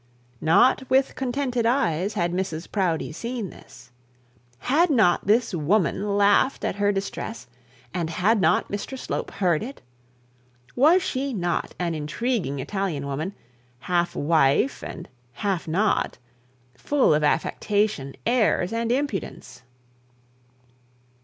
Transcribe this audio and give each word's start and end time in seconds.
Not 0.41 0.89
with 0.89 1.13
contented 1.13 1.63
eyes 1.67 2.15
had 2.15 2.31
Mrs 2.33 2.71
Proudie 2.71 3.11
seen 3.11 3.51
this. 3.51 3.91
Had 4.57 4.89
not 4.89 5.27
this 5.27 5.53
woman 5.53 6.17
laughed 6.17 6.65
at 6.65 6.77
her 6.77 6.91
distress, 6.91 7.45
and 7.93 8.09
had 8.09 8.41
not 8.41 8.69
Mr 8.71 8.97
Slope 8.97 9.29
heard 9.29 9.61
it? 9.61 9.83
Was 10.75 11.03
she 11.03 11.33
not 11.33 11.75
an 11.77 11.93
intriguing 11.93 12.57
Italian 12.57 13.05
woman, 13.05 13.35
half 13.81 14.15
wife 14.15 14.83
and 14.83 15.07
half 15.33 15.67
not, 15.67 16.17
full 16.73 17.13
of 17.13 17.23
affectation, 17.23 18.15
airs, 18.25 18.73
and 18.73 18.91
impudence? 18.91 19.61